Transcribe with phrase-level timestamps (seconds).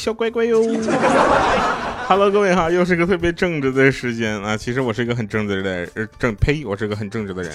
[0.00, 0.62] 小乖乖哟！
[2.08, 4.56] Hello，各位哈，又是个特别正直的时间啊。
[4.56, 7.52] 其实我是一个很正直的人，正呸，我是个很正直的人。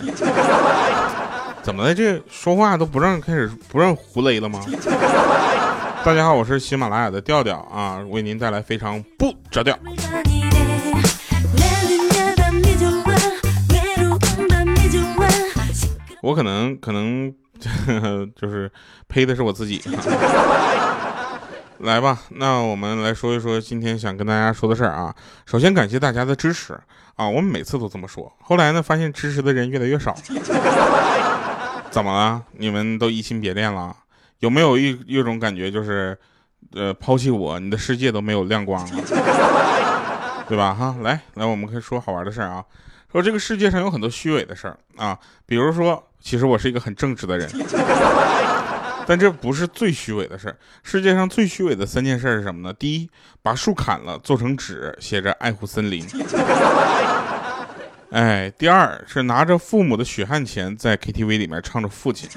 [1.64, 1.96] 怎么了？
[1.96, 4.64] 这说话都不让开始不让胡雷了吗？
[6.04, 9.75] 大家好，我是喜马拉雅的调调啊，为您带来非常不着调。
[16.21, 17.33] 我可能可能
[18.39, 18.71] 就是
[19.07, 19.82] 呸的是我自己。
[21.79, 25.14] 来吧，那我们来说一说今天想跟大家说的事儿啊。
[25.46, 26.74] 首先感谢大家的支持
[27.16, 28.32] 啊，我们每次都这么说。
[28.42, 30.16] 后来呢，发现支持的人越来越少。
[31.92, 32.42] 怎么了？
[32.53, 33.95] 你们都移情别恋了？
[34.39, 36.17] 有没有一一种感觉，就是
[36.73, 39.03] 呃抛弃我，你的世界都没有亮光了，
[40.47, 40.73] 对吧？
[40.73, 42.64] 哈，来来，我们可以说好玩的事儿啊。
[43.11, 47.49] 说这个世界上有很多虚伪的事儿啊，比如说，其实我是一个很正直的人。
[49.08, 50.58] 但这不是最虚伪的事儿。
[50.84, 52.73] 世界上最虚伪的三件事是什么呢？
[52.73, 53.09] 第一，
[53.42, 56.06] 把树砍了做成纸，写着“爱护森林
[58.11, 62.30] ”。哎，第二是拿着父母的血汗钱在 KTV 里面唱着父亲，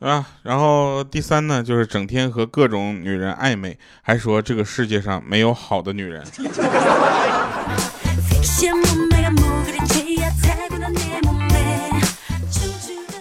[0.00, 6.24] 啊，然后第三呢，就是整天和各种女人暧昧，还说这个世界上没有好的女人。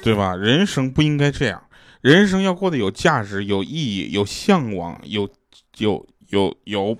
[0.01, 0.35] 对吧？
[0.35, 1.61] 人生不应该这样，
[2.01, 5.29] 人生要过得有价值、有意义、有向往、有
[5.77, 6.97] 有有有，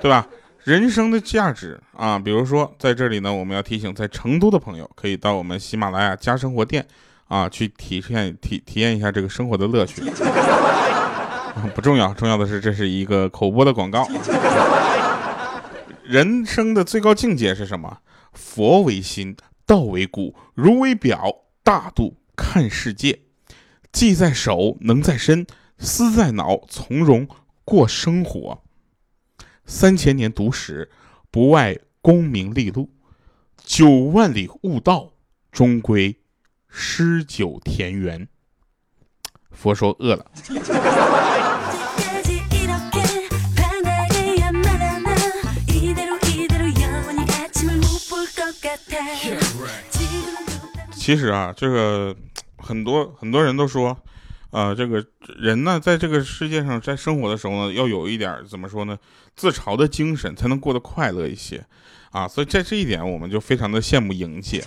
[0.00, 0.26] 对吧？
[0.64, 6.86] 人生的价值啊，比如说在这里呢，我们要提醒在成都的朋友，可以到我们喜马拉雅家生活店
[7.28, 10.02] 啊，去体验体体验一下这个生活的乐趣。
[11.74, 14.08] 不重要，重要的是这是一个口播的广告。
[16.04, 17.98] 人生的最高境界是什么？
[18.32, 19.36] 佛为心。
[19.72, 23.22] 道为骨，如为表，大度看世界，
[23.90, 25.46] 技在手，能在身，
[25.78, 27.26] 思在脑，从容
[27.64, 28.62] 过生活。
[29.64, 30.90] 三千年读史，
[31.30, 32.90] 不外功名利禄；
[33.64, 35.14] 九万里悟道，
[35.50, 36.20] 终归
[36.68, 38.28] 诗酒田园。
[39.50, 40.30] 佛说饿了。
[51.02, 52.14] 其实啊，这个
[52.58, 53.98] 很多很多人都说，
[54.52, 55.04] 啊，这个
[55.36, 58.96] 人呢，在这个世界上在生活的时候呢，要有一点怎么说呢，
[59.34, 61.60] 自嘲的精神，才能过得快乐一些，
[62.12, 64.62] 啊，所以在这一点，我们就非常的羡慕莹姐。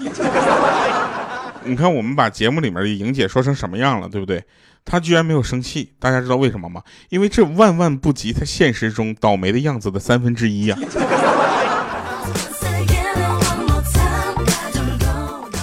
[1.63, 4.43] 你看，我们把节目里面的莹姐说成什么样了，对不对？
[4.83, 6.83] 她居然没有生气，大家知道为什么吗？
[7.07, 10.77] 因为这万万不及她现实中倒霉的样子的三分之一呀。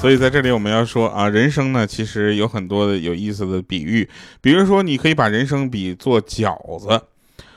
[0.02, 7.02] 所以在这里我们要说啊，人生呢其实有很多的有意思的比喻，比如说你可以把人生比作饺子，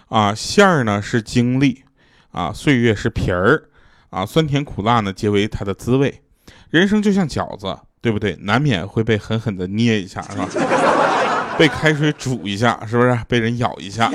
[0.09, 1.81] 啊馅儿呢是经历，
[2.29, 3.63] 啊岁月是皮儿，
[4.11, 6.21] 啊酸甜苦辣呢皆为它的滋味。
[6.69, 8.37] 人生就像饺子，对不对？
[8.41, 10.47] 难免会被狠狠的捏一下，是吧？
[11.57, 13.17] 被开水煮一下，是不是？
[13.27, 14.07] 被人咬一下。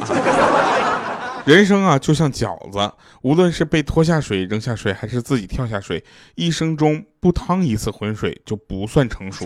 [1.50, 6.04] 人生啊，就像饺子，无论是被拖下水、扔下水，还是自己跳下水，
[6.36, 9.44] 一生中不趟一次浑水就不算成熟。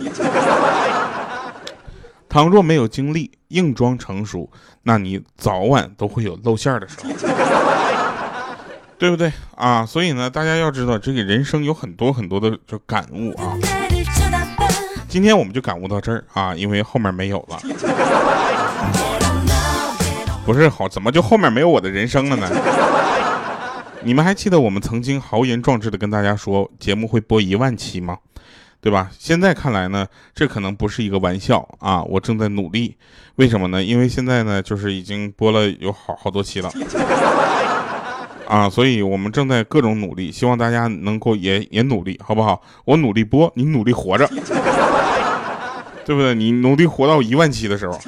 [2.29, 4.51] 倘若没有经历，硬装成熟，
[4.83, 7.11] 那你早晚都会有露馅的时候，
[8.99, 9.87] 对不对啊？
[9.87, 13.57] 所以呢，大家要知道，这个人生有很多很多的就感悟啊。
[15.09, 17.59] 今天我们就感悟到这儿啊，因为后面没有了。
[20.45, 22.49] 不是好，怎么就后面没有我的人生了呢？
[24.05, 28.19] 你们还记得我们曾经豪言壮志的跟大家说节目会播一万期吗？
[28.83, 29.11] 对吧？
[29.19, 32.03] 现在看来呢，这可能不是一个玩笑啊！
[32.03, 32.95] 我正在努力，
[33.37, 33.83] 为什么呢？
[33.83, 36.71] 因为现在呢，就是已经播了有好好多期了
[38.47, 42.61] 啊，所以我们正在各种努力，希望大家能够也也努力，好不好？
[42.85, 44.29] 我努力播，你努力活着，
[46.05, 46.35] 对不对？
[46.35, 47.99] 你努力活到一万期的时候。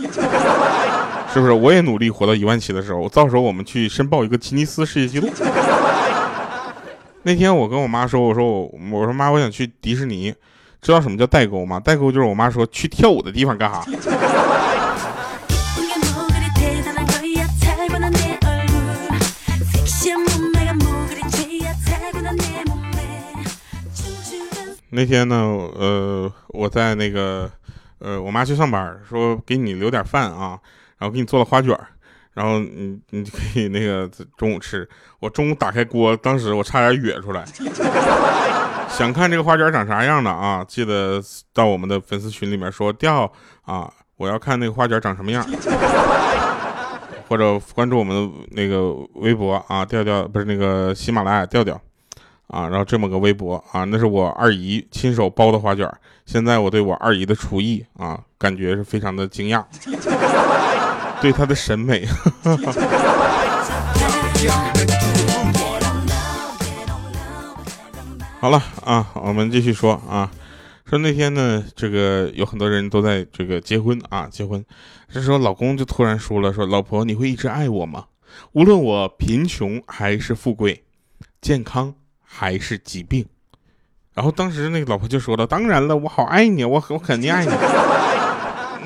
[1.36, 5.30] 是不是我也努力活到一万七的时候，到时候我们去申报一个吉尼斯世界纪录。
[7.24, 10.34] 那天我跟我妈说，我说我我说妈，我想去迪士尼，
[10.80, 11.78] 知道什么叫代沟吗？
[11.78, 13.84] 代沟就是我妈说去跳舞的地方干哈。
[24.88, 27.50] 那天呢，呃，我在那个，
[27.98, 30.58] 呃，我妈去上班，说给你留点饭啊。
[30.98, 31.78] 然后给你做了花卷
[32.32, 34.86] 然后你你可以那个中午吃。
[35.20, 37.44] 我中午打开锅，当时我差点哕出来。
[38.88, 40.64] 想看这个花卷长啥样的啊？
[40.66, 41.20] 记得
[41.52, 43.30] 到我们的粉丝群里面说调
[43.62, 45.44] 啊，我要看那个花卷长什么样，
[47.28, 51.78] 或者关注我们的那个微博啊，调调不是那个喜马拉雅调调
[52.48, 55.90] 啊，然后这么个微博啊，那是我二姨亲手包的花卷。
[56.24, 59.62] 现在我对我二姨的厨艺啊，感觉是非常的惊讶，
[61.20, 62.06] 对他的审美。
[68.38, 70.30] 好了啊，我们继续说啊。
[70.88, 74.64] 说那天呢，这个有很多人都在这个结婚啊，结婚。
[75.12, 78.04] 这时候老公就突然说了：“说老婆，你会一直爱我吗？
[78.52, 80.84] 无论我贫穷还是富贵，
[81.40, 81.92] 健康
[82.22, 83.26] 还是疾病。”
[84.14, 87.50] 然后当时那个老婆就说了：“当然了，我好爱你，我我肯定爱你。”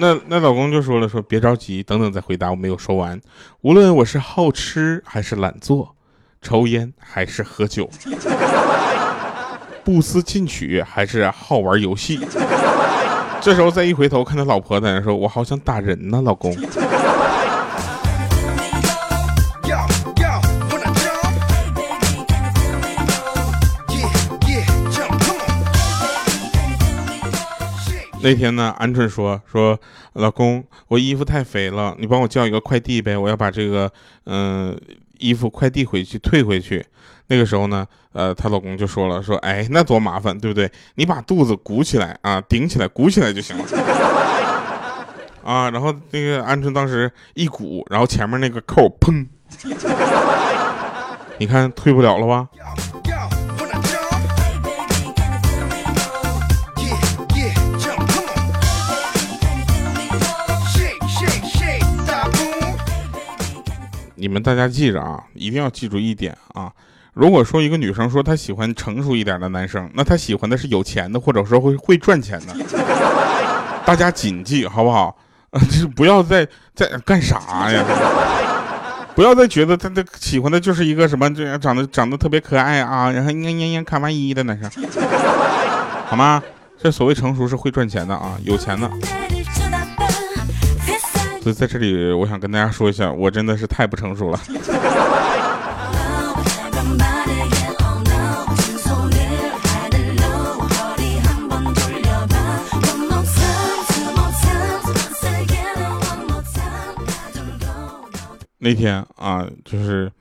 [0.01, 3.21] 那那老公就说了：“说别着急，等等再回答。”我没有说完。
[3.61, 5.95] 无论我是好吃还是懒做，
[6.41, 7.89] 抽烟还是喝酒。
[9.85, 12.21] 不思进取还是好玩游戏？
[13.41, 16.55] 这时候再一回头看他老婆在那说：“我好想打人呢，老公。”
[28.23, 29.79] 那天呢，鹌鹑说：“说
[30.13, 33.91] 老公，我衣服太肥了，你帮我叫一个快递呗，我要把这个
[34.27, 34.79] 嗯
[35.19, 36.85] 衣服快递回去退回去。”
[37.29, 40.71] 那个时候呢，呃，她老公就说了，说，哎，那多麻烦，对不对？
[40.97, 43.65] 你把肚子鼓起来啊，顶起来，鼓起来就行了。
[45.43, 49.27] 啊，然后那个鹌鹑当时一鼓，然后前面那个扣砰，
[51.39, 52.49] 你看退不了了吧？
[64.21, 66.71] 你们大家记着啊，一定要记住一点啊。
[67.15, 72.55] 如果说一个女生说她喜欢成熟一点的男生，那她喜欢的是有钱的，或者说会会赚钱的。
[73.87, 75.17] 大家谨记好不好？
[75.59, 77.83] 就是不要再再干啥呀？
[79.17, 84.71] 不要再觉得他他喜欢的就是一个什么这样长得长得特别可爱啊，然后嘤嘤嘤卡哇伊的男生，
[86.07, 86.43] 好吗？
[86.83, 88.91] 这所谓成熟是会赚钱的啊，有钱的。
[91.43, 94.39] 所以在这里，我想跟大家说一下，我真的是太不成熟了。
[108.63, 110.13] 那天啊，就是，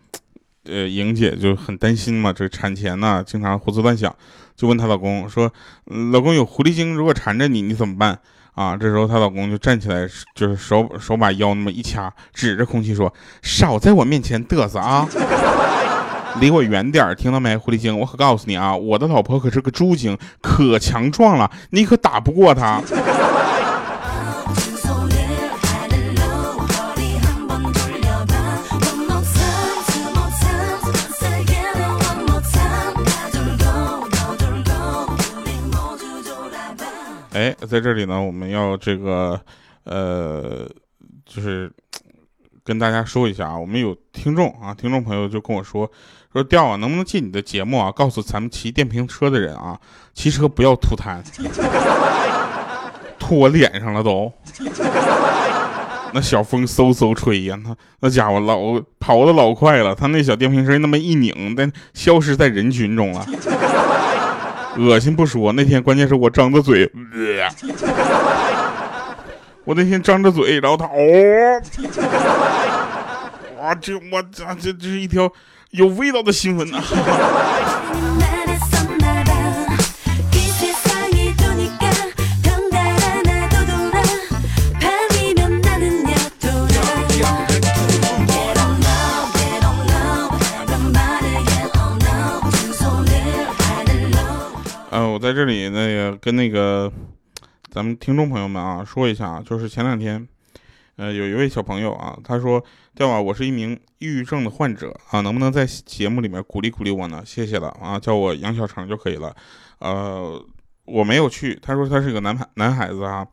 [0.64, 4.16] 呃，莹姐就很担心嘛，这产前呢，经常胡思乱想，
[4.56, 5.52] 就问她老公说
[6.14, 8.18] ：“老公有狐狸精，如果缠着你，你怎么办？”
[8.54, 15.08] 啊，这时候她老公就站起来，就是手手把腰那么一掐，指着空气说：“少在我面前嘚瑟啊，
[16.42, 17.56] 离我远点听到没？
[17.56, 22.82] 狐狸精，我可告诉你啊，我的老婆可是个猪精，可强壮了，你可打不过她。”
[37.34, 39.40] 哎，在这里呢，我们要这个，
[39.84, 40.68] 呃，
[41.26, 41.72] 就是
[42.64, 45.90] 跟大家说一下啊，我们有听众啊，听众朋友就跟我说，
[46.34, 49.80] 说调啊，能不能进你的节目啊，告诉咱们骑电瓶车的人啊，
[50.14, 51.22] 骑车不要吐痰，
[53.20, 54.34] 吐我脸上了都，
[56.12, 63.24] 那小风嗖嗖吹呀，那那家伙老跑的老快了，他那小电瓶车那么一拧，但消失在人群中了。
[64.80, 66.90] 恶心不说，那天关键是我张着嘴，
[69.66, 71.62] 我那天张着嘴，然后他哦，
[73.62, 75.32] 哇，这我这这这是一条
[75.72, 76.82] 有味道的新闻呐。
[95.20, 96.92] 在这里那个跟那个
[97.70, 100.26] 咱们听众朋友们啊说一下啊，就是前两天，
[100.96, 102.64] 呃，有一位小朋友啊，他说
[102.96, 107.22] ：“调啊，我是一名抑郁症的患者啊，能不能在节目里面鼓励鼓励我呢？
[107.26, 109.36] 谢谢了啊，叫我杨小成就可以了。
[109.80, 110.42] 呃，
[110.86, 113.28] 我没有去，他说他是个男孩男孩子啊，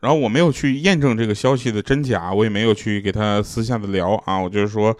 [0.00, 4.94] 然后我没有去验证这个消息的真假，我也没有去给他私下的聊啊，我就是说。”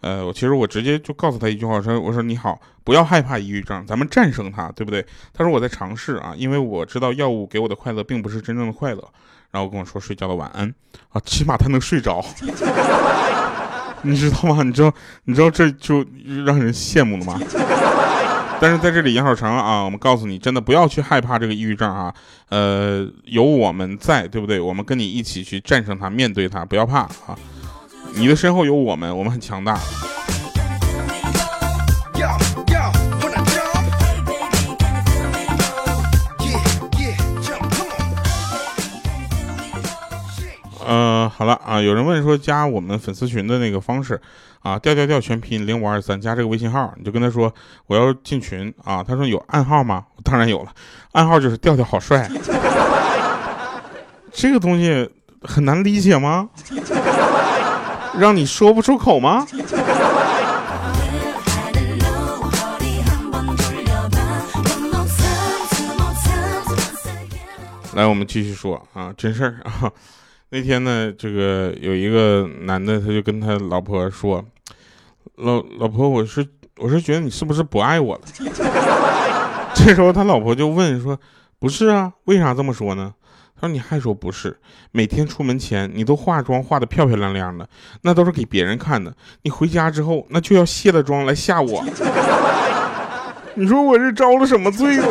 [0.00, 5.04] 呃，我其实我直接就告诉他一句话，说我说你好，不要害怕抑郁症，咱们战胜它，对不对？
[5.32, 9.04] 他说我在尝试啊，因为我知道药物给我的快乐并不是真正的快乐，
[9.50, 10.72] 然后跟我说睡觉的晚安
[11.12, 12.24] 啊，起码他能睡着，
[14.02, 14.62] 你知道吗？
[14.62, 14.92] 你知道
[15.24, 16.04] 你知道这就
[16.46, 17.38] 让人羡慕了吗？
[18.62, 22.14] 但是在这里，杨小成啊，我们告诉你，真的不要去害怕这个抑郁症啊。
[22.50, 24.60] 呃，有我们在，对不对？
[24.60, 27.38] 我们跟你一起去战胜它，面对它，不要怕啊。
[28.14, 29.78] 你的身后有我们，我们很强大。
[40.86, 44.20] 呃，好了啊，有人问说加我们粉丝群的那个方式
[44.60, 47.54] 啊，调调调全拼零五二三加这个微信号，你就跟他说
[47.86, 49.04] 我要进群啊。
[49.06, 50.04] 他说有暗号吗？
[50.24, 50.72] 当然有了，
[51.12, 52.28] 暗号就是调调好帅。
[54.32, 55.08] 这个东西
[55.42, 56.48] 很难理解吗？
[58.18, 59.46] 让你说不出口吗？
[67.94, 69.90] 来，我们继续说啊，真事儿啊。
[70.50, 74.44] 那天呢，这个有一个男的，他就跟他老婆说
[75.36, 76.46] ：“老老婆，我是
[76.78, 78.22] 我是觉得你是不是不爱我了？”
[79.74, 81.18] 这时候他老婆就问说
[81.58, 83.12] ：“不是啊，为啥这么说呢？”
[83.60, 84.58] 他说：“你还说不是？
[84.90, 87.68] 每天出门前你都化妆化的漂漂亮亮的，
[88.00, 89.14] 那都是给别人看的。
[89.42, 91.84] 你回家之后，那就要卸了妆来吓我。
[93.54, 95.06] 你说我这招了什么罪了？”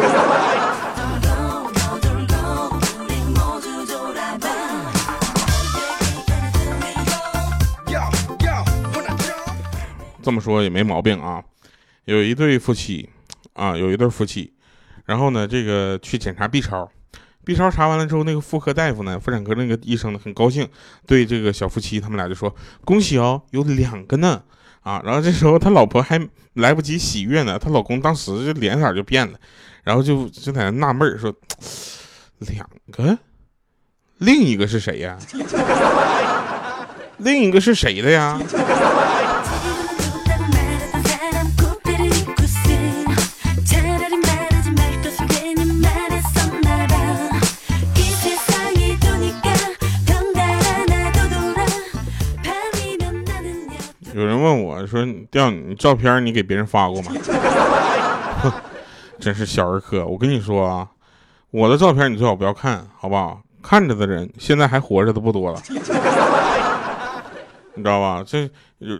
[10.23, 11.43] 这么说也没毛病啊，
[12.05, 13.09] 有一对夫妻，
[13.53, 14.53] 啊，有一对夫妻，
[15.05, 16.89] 然后呢，这个去检查 B 超
[17.49, 20.69] ，B 超查完了之后，那个妇科大夫呢，妇产科那个医生呢，很高兴，
[21.07, 24.43] 对这个小夫妻他们俩就说：“恭喜哦，有两个呢。”
[24.81, 26.21] 啊，然后这时候他老婆还
[26.53, 29.39] 来不及喜悦呢，他老公当时就脸色就变了，
[29.83, 31.33] 然后就就在那纳闷说
[32.53, 33.17] ：“两个，
[34.19, 35.17] 另一个是谁呀？
[37.17, 38.39] 另一个是谁的呀？”
[55.39, 57.11] 调你照片，你给别人发过吗？”
[59.19, 60.05] 真是小儿科。
[60.05, 60.87] 我跟你说啊，
[61.51, 63.41] 我的照片你最好不要看，好不好？
[63.61, 65.61] 看着的人现在还活着的不多了，
[67.75, 68.23] 你知道吧？
[68.25, 68.49] 这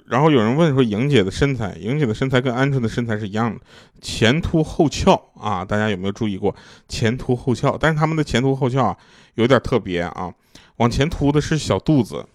[0.08, 3.62] 然后有人问说：“莹姐的身材，莹姐的身材跟鹌鹑的身材是一样的，
[4.02, 5.64] 前凸后翘啊？
[5.64, 6.54] 大家有没有注意过
[6.90, 7.78] 前凸后翘？
[7.80, 8.98] 但是他们的前凸后翘啊，
[9.36, 10.30] 有点特别啊，
[10.76, 12.26] 往前凸的是小肚子。”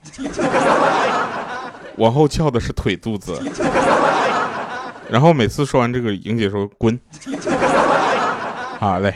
[1.96, 3.40] 往后翘的是腿肚子，
[5.10, 6.98] 然后每次说完这个，莹姐说滚。
[8.80, 9.14] 好嘞。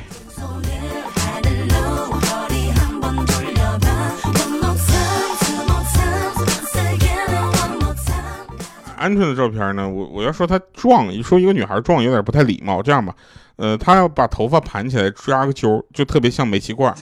[9.00, 9.88] 鹌鹑的照片呢？
[9.88, 12.82] 我我要说她壮，一说一个女孩壮有点不太礼貌。
[12.82, 13.14] 这样吧，
[13.56, 16.92] 呃，她要把头发盘起来抓个揪，就特别像煤气罐。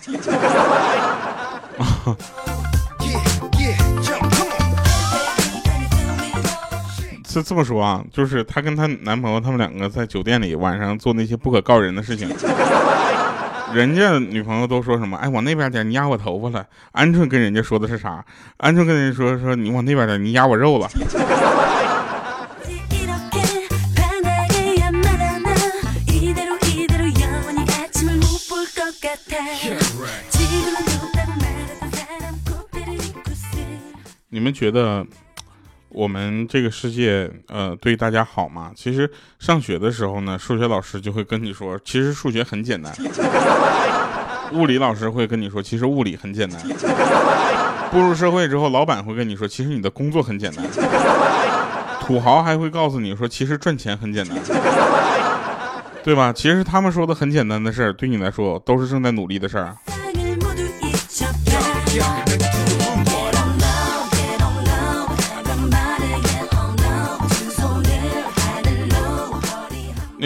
[7.42, 12.28] 是这么说啊，就是她跟她男朋友，他们两个在酒店里晚上做那些不可告人的事情。
[13.74, 15.18] 人家女朋友都说什么？
[15.18, 16.64] 哎，往那边点，你压我头发了。
[16.94, 18.24] 鹌鹑跟人家说的是啥？
[18.58, 20.88] 鹌鹑跟人家说说你往那边点，你压我肉了。
[34.30, 35.04] 你们觉得？
[35.96, 38.70] 我们这个世界，呃，对大家好吗？
[38.76, 42.92] 其实上学的时候呢，数学老师就会跟你说，其实数学很简单；
[44.52, 46.60] 物理老师会跟你说，其实物理很简单；
[47.90, 50.62] 步入社会之后，老板会跟你说，其实你的工作很简单；
[52.02, 54.36] 土豪还会告诉你说，其实赚钱很简单，
[56.04, 56.30] 对吧？
[56.30, 59.74] 其实他们说的很简单的事儿，对你来说都是正在努力的事儿。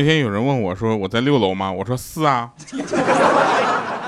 [0.01, 2.51] 那天有人问我说：“我在六楼吗？”我说：“是啊。”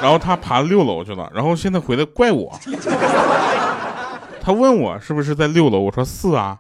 [0.01, 2.59] 然后他爬六楼去了，然后现在回来怪我。
[4.41, 6.59] 他问我是不是在六楼，我说：“是啊，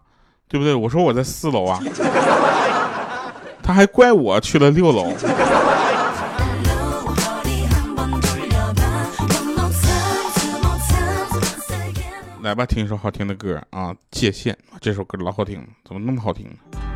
[0.49, 1.81] 对不对？”我说：“我在四楼啊。”
[3.65, 5.11] 他还怪我去了六楼。
[12.43, 16.91] 来吧，听一首好听的歌啊，《界限》这首歌老好听了，怎么那么好听呢？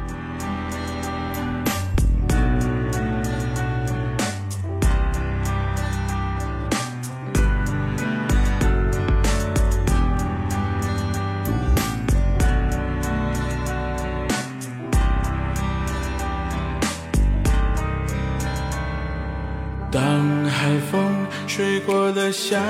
[21.57, 22.61] 吹过了峡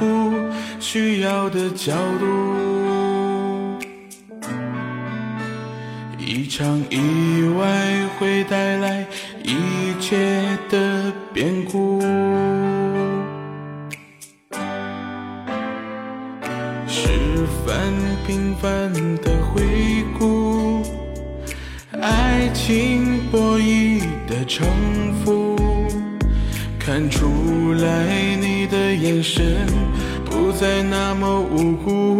[0.00, 0.32] 谷，
[0.80, 2.26] 需要的角度。
[6.18, 7.64] 一场意外
[8.18, 9.06] 会带来
[9.44, 12.00] 一切的变故，
[16.88, 17.94] 十分
[18.26, 20.82] 平凡的回顾，
[21.92, 24.66] 爱情博弈的城
[25.24, 25.51] 府。
[26.92, 29.66] 看出来你的眼神
[30.26, 32.18] 不再那么无辜。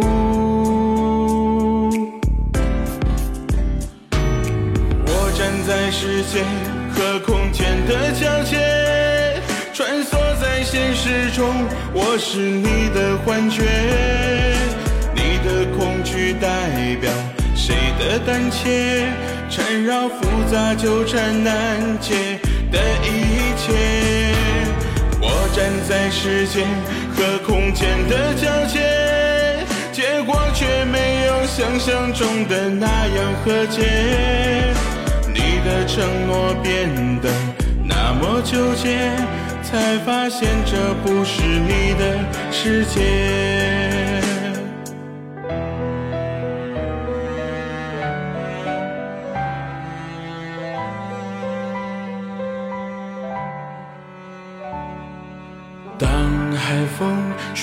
[5.05, 6.43] 我站在时间
[6.89, 9.39] 和空间的交界，
[9.75, 11.53] 穿梭在现实中，
[11.93, 13.61] 我是你的幻觉。
[15.13, 17.11] 你的恐惧代表
[17.53, 19.05] 谁的胆怯？
[19.51, 22.39] 缠绕复杂纠缠难解
[22.71, 24.22] 的一切。
[25.53, 26.67] 站在时间
[27.15, 28.79] 和空间的交界，
[29.91, 34.73] 结果却没有想象中的那样和解。
[35.27, 36.89] 你的承诺变
[37.21, 37.29] 得
[37.85, 39.11] 那么纠结，
[39.61, 42.17] 才发现这不是你的
[42.51, 44.02] 世界。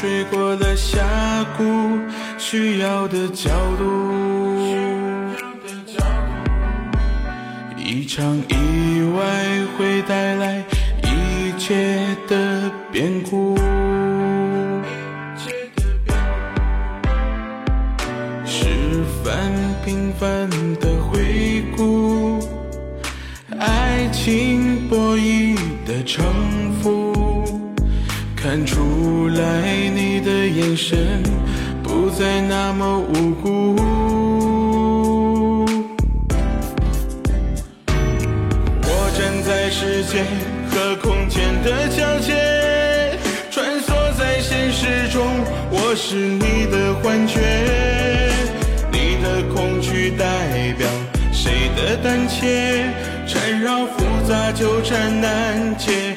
[0.00, 0.98] 吹过了峡
[1.58, 1.98] 谷，
[2.38, 4.56] 需要的角度。
[7.76, 9.22] 一场意外
[9.76, 10.64] 会带来
[11.02, 13.59] 一切的变故。
[30.80, 31.22] 神
[31.82, 33.76] 不再那么无辜。
[38.82, 40.24] 我站在时间
[40.70, 42.32] 和空间的交界，
[43.50, 45.22] 穿梭在现实中，
[45.70, 47.40] 我是你的幻觉。
[48.90, 50.88] 你的恐惧代表
[51.30, 52.86] 谁的胆怯？
[53.26, 56.16] 缠绕复杂纠缠难解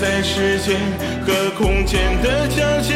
[0.00, 0.76] 在时间
[1.26, 2.94] 和空间的交界，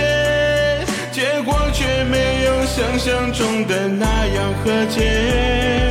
[1.11, 5.91] 结果却没有想象中的那样和解。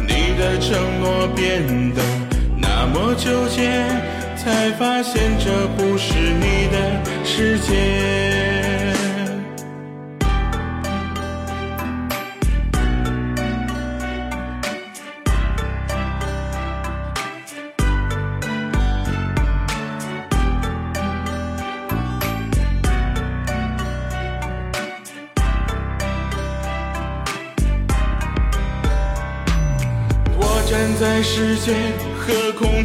[0.00, 1.62] 你的承诺变
[1.94, 2.00] 得
[2.56, 3.84] 那么纠结，
[4.34, 8.85] 才发现这不是你的世界。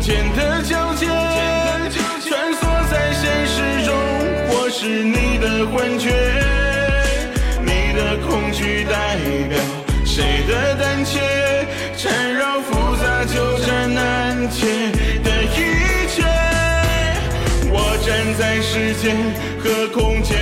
[0.01, 3.93] 间的交界，穿梭在现实中，
[4.49, 6.09] 我是你的幻觉。
[7.61, 9.15] 你的恐惧代
[9.47, 9.59] 表
[10.03, 11.19] 谁的胆怯？
[11.95, 14.65] 缠绕复杂纠缠难解
[15.23, 16.23] 的一切。
[17.69, 19.15] 我站在时间
[19.59, 20.35] 和空间